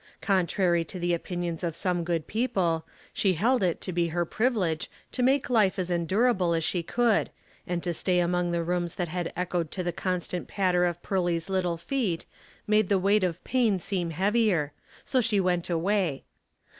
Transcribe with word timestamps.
Contrary 0.23 0.83
to 0.83 0.97
the 0.97 1.13
opinions 1.13 1.63
of 1.63 1.75
some 1.75 2.03
good 2.03 2.25
people, 2.25 2.83
she 3.13 3.33
held 3.35 3.63
i. 3.63 3.75
'o 3.87 3.91
be 3.91 4.07
her 4.07 4.25
privilege 4.25 4.89
to 5.11 5.21
make 5.21 5.47
life 5.47 5.77
as 5.77 5.91
endurable 5.91 6.55
as 6.55 6.63
she 6.63 6.81
could, 6.81 7.29
and 7.67 7.83
to 7.83 7.93
stay 7.93 8.17
among 8.17 8.49
the 8.49 8.63
rooms 8.63 8.95
that 8.95 9.09
had 9.09 9.31
echoed 9.35 9.69
to 9.69 9.83
the 9.83 9.93
constant 9.93 10.47
patter 10.47 10.85
of 10.85 11.03
Pearly 11.03 11.37
's 11.37 11.49
little 11.49 11.77
feet 11.77 12.25
made 12.65 12.89
the 12.89 12.97
weight 12.97 13.23
of 13.23 13.43
pain 13.43 13.77
seem 13.77 14.09
heavier, 14.09 14.71
so 15.05 15.21
she 15.21 15.39
went 15.39 15.69
away. 15.69 16.23